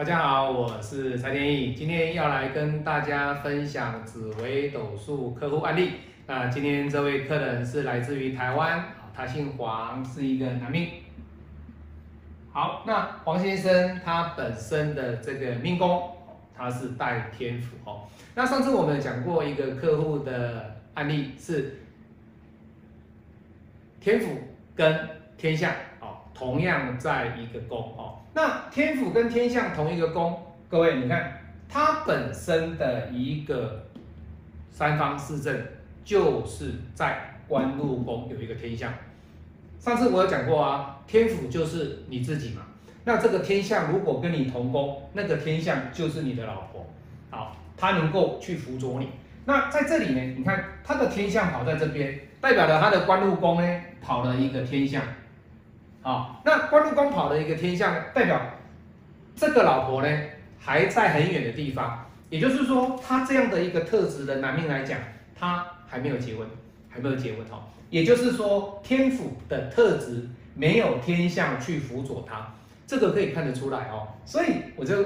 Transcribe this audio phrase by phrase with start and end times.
[0.00, 5.90] 大家好，我是蔡天意，今天要来跟大家分享紫微斗数客户案例。
[6.26, 8.82] 那今天这位客人是来自于台湾，
[9.14, 10.88] 他姓黄，是一个男命。
[12.50, 16.16] 好，那黄先生他本身的这个命宫，
[16.56, 18.08] 他是带天府哦。
[18.34, 21.78] 那上次我们讲过一个客户的案例是
[24.00, 24.34] 天府
[24.74, 24.98] 跟
[25.36, 25.70] 天象。
[26.40, 30.40] 同样在一个宫哦，那天府跟天象同一个宫，
[30.70, 33.84] 各位你看它本身的一个
[34.70, 35.54] 三方四正，
[36.02, 38.90] 就是在官禄宫有一个天象。
[39.78, 42.62] 上次我有讲过啊，天府就是你自己嘛，
[43.04, 46.86] 那这个天象如果跟你同宫，那个天象就是你的老婆，
[47.28, 49.10] 好，他能够去辅佐你。
[49.44, 55.02] 那在这里呢，你看他的天象跑在这边，代表了他的官禄宫呢跑了一个天象。
[56.02, 58.40] 啊，那官禄宫跑的一个天象，代表
[59.36, 60.08] 这个老婆呢
[60.58, 64.98] 还在很远的地方，也就是说，他这样的一个特质的男命来讲，
[65.38, 66.46] 他还没有结婚，
[66.88, 67.66] 还没有结婚哈。
[67.90, 72.54] 也就是说，天府的特质没有天象去辅佐他，
[72.86, 74.08] 这个可以看得出来哦。
[74.24, 75.04] 所以我就，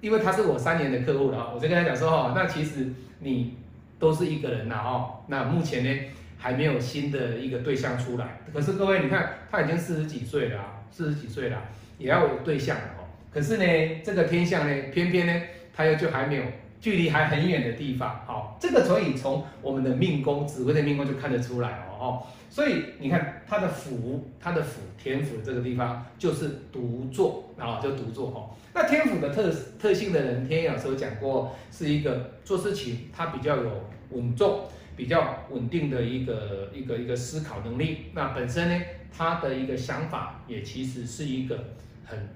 [0.00, 3.56] 因为他是我三年的客户了，我就跟他讲说哦，那其实你
[3.98, 6.00] 都是一个人呐哦，那目前呢？
[6.46, 11.60] 还没有新的一个对象出来，可是各位你看，他已经四十几岁了，四十几岁了，
[11.98, 13.02] 也要有对象了哦。
[13.32, 15.42] 可是呢，这个天象呢，偏偏呢，
[15.74, 16.44] 他又就还没有，
[16.80, 18.20] 距离还很远的地方。
[18.24, 21.98] 好，这个所以从我们的命宫，紫微的命宫就看得出来哦。
[21.98, 28.54] 哦，所以你看他的府，他的府天府这个地方就是独坐啊，就独坐哦。
[28.72, 34.60] 那天府的特特性的人，天有时候讲过，是一个做事情他比较有稳重。
[34.96, 38.84] 比较稳定的一个一个一个思考能力，那本身呢，
[39.16, 41.64] 他的一个想法也其实是一个
[42.04, 42.28] 很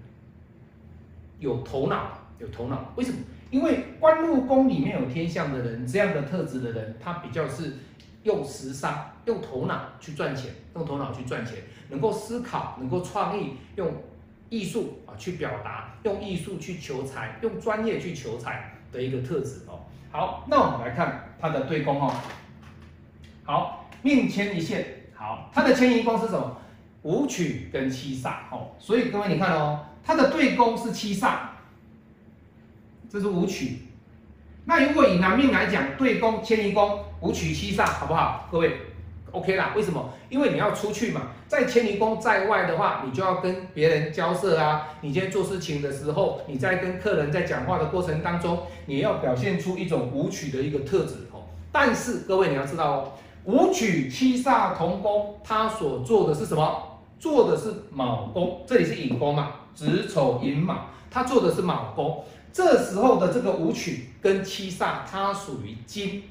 [1.38, 2.92] 有头脑，有头脑。
[2.96, 3.18] 为什么？
[3.50, 7.78] 因为官禄宫里面有天象的人，这样的特质的人，他比较是
[8.22, 11.56] 用时商、用头脑去赚钱，用头脑去赚钱，
[11.88, 13.92] 能够思考，能够创意，用
[14.50, 19.80] 艺术啊去表达，用艺术去求财，用专业去求财的一个特质哦。
[20.12, 22.14] 好，那我们来看他的对宫哦。
[23.44, 26.56] 好，命迁一线，好，它的迁移宫是什么？
[27.02, 31.38] 武曲跟七煞，哦，所以各位你看哦，它的对宫是七煞，
[33.08, 33.78] 这是武曲。
[34.66, 38.46] 那如果以男命来讲，对宫迁移宫武曲七煞，好不好？
[38.52, 38.76] 各位
[39.32, 39.72] ，OK 啦？
[39.74, 40.12] 为什么？
[40.28, 44.88] 因为你要出去嘛，在迁移宫在外的话，你就要跟别人交涉啊。
[45.00, 51.44] 你今天做事情的时候，你在跟客人在讲话的过程当中，你要表现出一种武曲的一个特质哦。
[51.72, 53.12] 但是各位你要知道哦。
[53.44, 57.00] 五曲七煞同宫，他所做的是什么？
[57.18, 62.24] 做的是卯宫，这里是寅宫嘛，子丑寅卯，他做的是卯宫。
[62.52, 66.24] 这时候的这个五曲跟七煞，它属于金，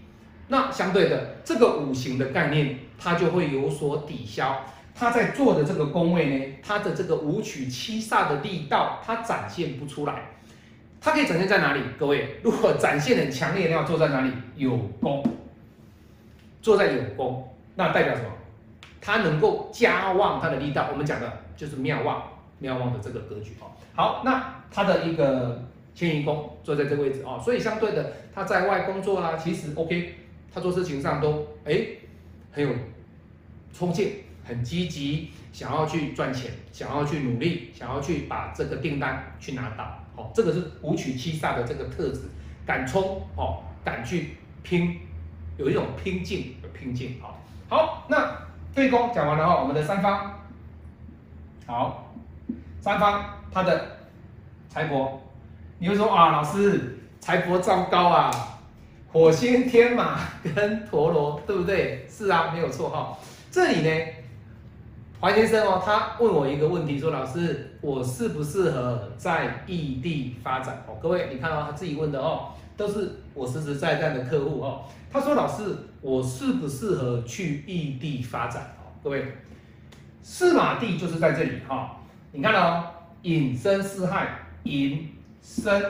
[0.47, 4.61] 那相对的这个五行的概念，它就会有所抵消。
[4.93, 10.31] 他在做的这个宫位呢，他的这个五曲七煞的力道，它展现不出来。
[10.99, 11.81] 它可以展现在哪里？
[11.97, 14.31] 各位，如果展现很强烈，要坐在哪里？
[14.57, 15.23] 有宫。
[16.61, 18.29] 坐在有功，那代表什么？
[19.01, 20.89] 他能够加旺他的力道。
[20.91, 22.21] 我们讲的就是妙旺，
[22.59, 23.71] 妙旺的这个格局哦。
[23.95, 25.63] 好，那他的一个
[25.95, 30.15] 迁移宫坐在这个位置哦，所以相对的，他在外工作啦，其实 OK，
[30.53, 31.79] 他做事情上都哎
[32.51, 32.69] 很有
[33.73, 34.11] 冲劲，
[34.43, 39.97] 很积极，想要去赚钱，想要去努力，想要去把这个订单去拿到。
[40.15, 42.23] 好，这个是五曲七煞的这个特质，
[42.65, 44.99] 敢冲哦，敢去拼。
[45.59, 47.37] 有一种拼劲，有拼劲，好，
[47.67, 48.31] 好，那
[48.73, 50.39] 对宫讲完了哈，我们的三方，
[51.67, 52.13] 好，
[52.79, 53.97] 三方他的
[54.69, 55.11] 财帛，
[55.77, 58.31] 你会说啊，老师财帛糟糕啊，
[59.11, 60.19] 火星天马
[60.55, 62.07] 跟陀螺，对不对？
[62.09, 63.17] 是啊，没有错哈。
[63.51, 64.05] 这里呢，
[65.19, 70.81] 黄先生哦，他问我一个问题，说老师，我适不适合在异地发展？
[70.87, 72.51] 哦，各位你看到他自己问的哦。
[72.79, 74.85] 都是我实实在在的客户哦。
[75.11, 79.35] 他说：“老师，我适不适合去异地发展？”哦，各位，
[80.23, 81.97] 四马地就是在这里哈。
[82.31, 82.85] 你看哦，
[83.23, 84.29] 引申四害，
[84.63, 85.09] 引
[85.41, 85.83] 申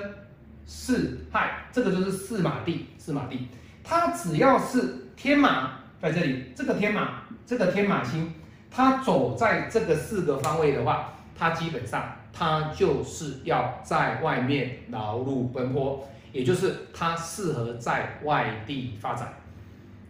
[0.65, 2.88] 四害，这个就是四马地。
[2.97, 3.47] 四马地，
[3.83, 8.33] 它只要是天马在这里，这个天马，这个天马星，
[8.71, 16.07] 它走在这个四个方位的话，它基本上它就是要在外面劳碌奔波。
[16.31, 19.34] 也就是他适合在外地发展。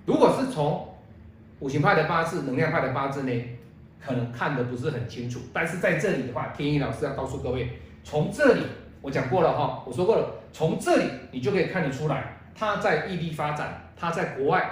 [0.06, 0.88] 如果是从
[1.60, 3.32] 五行派的八字、能量派的八字呢，
[4.00, 5.40] 可能看的不是很清楚。
[5.54, 8.62] 但是在这里的话，天意老师要告诉各位，从这里
[9.02, 14.70] 我讲过了哈，我说过了，从这里你就可以看得出来，他在异地发展，他在国外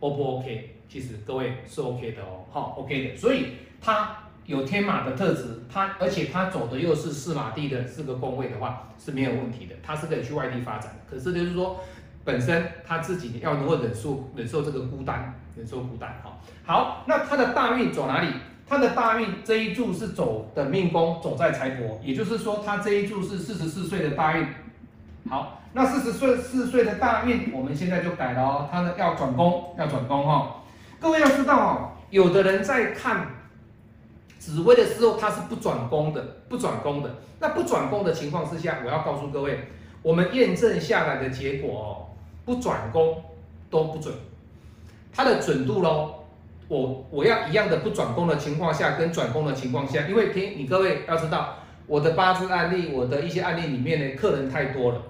[0.00, 0.76] ，O 不 OK？
[0.88, 4.16] 其实各位是 OK 的哦，好 OK 的，所以他
[4.46, 11.16] 有天马的特质，他而且他走的又是四马地的四个宫位的话是没有问题的，他是可以去外地发展的。
[11.16, 11.80] 可是就是说，
[12.24, 16.38] 本身他自己要能够忍受忍受这个孤单，忍受孤单哈。
[16.64, 18.28] 好，那他的大运走哪里？
[18.68, 24.46] 他的大运这一柱是走的命宫，走在财帛，也就是说他这一柱是四十四岁的大运。
[25.28, 30.62] 好，那四十岁四岁的大运，我们现在就改了哦，他的要转宫，要转宫哈。
[30.98, 33.26] 各位要知道哦，有的人在看
[34.44, 37.08] 紫薇的时候，它是不转宫的，不转宫的。
[37.38, 39.68] 那不转宫的情况之下，我要告诉各位，
[40.02, 41.86] 我们验证下来的结果哦，
[42.44, 43.22] 不转宫
[43.70, 44.12] 都不准。
[45.12, 46.24] 它的准度喽，
[46.66, 55.00] 我我要一样的不转宫的情况下，跟转宫的情况下，因为听你各位要知道，我的八字案例，我的一些案例里面呢，客人太多了。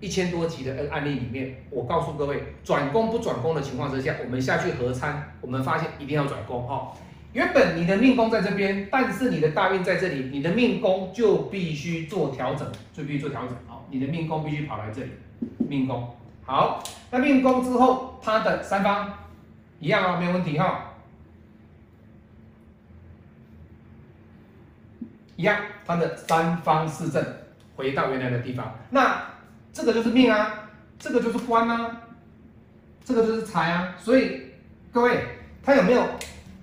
[0.00, 6.90] 一千多集的案例里面，我告诉各位，转工不转工的情况之下，我们下去合参，我们发现一定要转工哈。
[7.32, 15.10] 原本你的命宫在这边，但是你的大运在这里，你的命宫就必须做调整，就必须做调整好，你的命宫必须跑来这里，
[15.58, 16.14] 命宫。
[16.44, 19.12] 好，那命宫之后，它的三方
[19.80, 20.94] 一样哦，没有问题哈，
[25.36, 25.56] 一样，
[25.86, 27.24] 它的三方四正
[27.76, 29.32] 回到原来的地方，那。
[29.74, 30.68] 这个就是命啊，
[30.98, 32.02] 这个就是官啊，
[33.02, 34.42] 这个就是财啊，所以
[34.92, 35.24] 各位，
[35.62, 36.06] 他有没有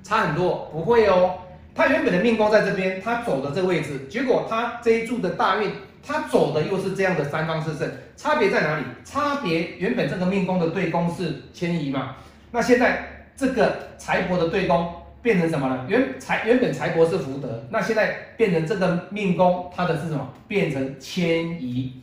[0.09, 0.67] 差很多？
[0.71, 1.35] 不会哦，
[1.75, 5.71] 他原本的命宫在这边，他走的这个位置，结果他这一柱的大运，
[6.03, 8.83] 他走的又是这样的三方四正，差别在哪里？
[9.05, 12.15] 差别原本这个命宫的对宫是迁移嘛，
[12.49, 14.91] 那现在这个财帛的对宫
[15.21, 15.85] 变成什么了？
[15.87, 20.27] 原财原本财帛是福德，那现在变成这个命宫，它的是什么？
[20.47, 21.93] 变成迁移。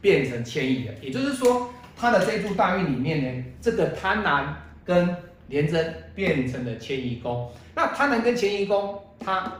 [0.00, 4.46] 变成迁移了，也就是说，他的这一柱大运里面呢，这个贪婪
[4.84, 5.16] 跟
[5.52, 7.52] 廉贞变成了迁移宫。
[7.74, 9.52] 那贪婪跟迁移宫，他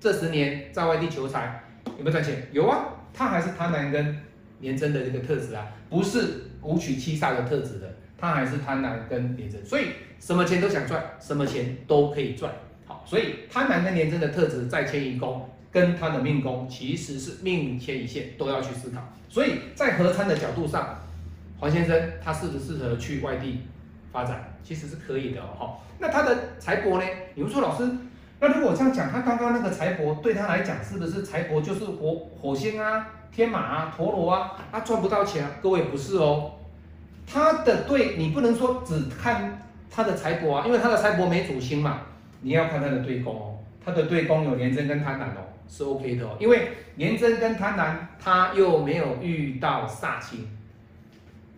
[0.00, 2.48] 这十年在外地求财有没有赚钱？
[2.50, 4.18] 有啊，他还是贪婪跟
[4.58, 12.52] 廉贞的这个特质啊，不是五取七煞的特质的，他还是贪婪跟廉贞，所以什么钱都想赚，什么钱都可以赚。
[12.84, 15.48] 好，所以贪婪跟廉贞的特质在迁移宫。
[15.72, 20.98] 跟他的命宫其实是命迁移线都要去思考，所以在合参的角度上，
[21.60, 23.60] 黄先生他适不适合去外地
[24.10, 25.78] 发展，其实是可以的哦。
[25.98, 27.04] 那他的财帛呢？
[27.34, 27.88] 你们说老师，
[28.40, 35.44] 那如果这样讲，他刚刚那个财帛对他来讲，是不是财帛就是火火星啊、天马啊、陀螺啊，他赚不到钱？
[35.44, 36.52] 啊各位不是哦，
[37.26, 39.60] 他的对你不能说只看
[39.90, 42.02] 他的财帛啊，因为他的财帛没主星嘛，
[42.40, 45.46] 你要看他的对宫哦，他的对宫有廉贞跟贪婪哦。
[45.72, 50.48] 是 OK 的哦，因为廉贞跟贪婪，他又没有遇到煞星，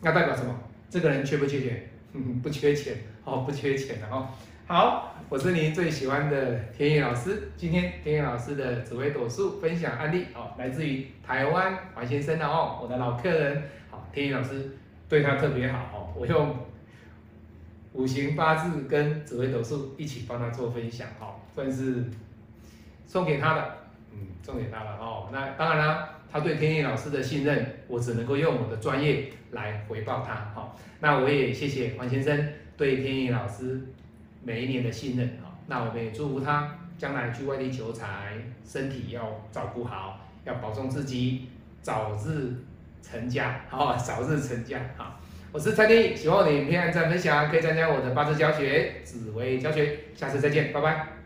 [0.03, 0.55] 那代表什么？
[0.91, 1.89] 这个人缺不缺钱？
[2.13, 4.29] 嗯 不缺钱哦，不缺钱的哦。
[4.67, 7.51] 好，我是您最喜欢的天野老师。
[7.57, 13.63] 今天天野老师的紫微斗数分享案例哦，来自于台湾黄先生的哦，我的老客人。
[13.91, 14.77] 好，天野老师
[15.09, 16.57] 对他特别好哦，我用
[17.93, 22.05] 五行八字跟紫微斗数一起帮他做分享哦，算是
[23.07, 23.79] 送给他的。
[24.15, 25.29] 嗯，送给他了哦。
[25.33, 30.51] 那当然啦，他对天意老师的信任，我只能够用我的专业来回报他。
[30.55, 33.83] 好，那我也谢谢黄先生对天意老师
[34.43, 35.39] 每一年的信任。
[35.43, 38.33] 好，那我们也祝福他将来去外地求财，
[38.67, 41.49] 身体要照顾好，要保重自己，
[41.83, 42.55] 早日
[43.03, 43.61] 成家。
[43.69, 44.81] 好，早日成家。
[44.97, 45.21] 好，
[45.53, 49.99] 我是蔡天意，喜欢我的影片，按赞分享，可以参加我的八字教学、紫微教学。
[50.15, 51.22] 下次再见，拜拜。